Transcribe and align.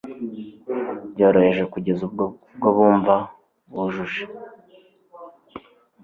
byoroheje 1.13 1.63
kugeza 1.73 2.01
ubwo 2.07 2.25
bumva 2.75 3.15
bujuje 3.73 4.23